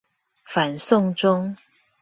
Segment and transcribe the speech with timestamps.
[0.43, 1.55] 反送中